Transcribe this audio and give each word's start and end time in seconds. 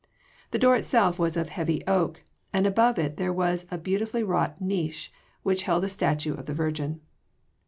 The 0.49 0.57
door 0.57 0.75
itself 0.77 1.19
was 1.19 1.37
of 1.37 1.49
heavy 1.49 1.83
oak, 1.85 2.23
and 2.51 2.65
above 2.65 2.97
it 2.97 3.17
there 3.17 3.31
was 3.31 3.67
a 3.69 3.77
beautifully 3.77 4.23
wrought 4.23 4.59
niche 4.59 5.13
which 5.43 5.61
held 5.69 5.83
a 5.83 5.89
statue 5.89 6.33
of 6.33 6.47
the 6.47 6.55
Virgin. 6.55 7.01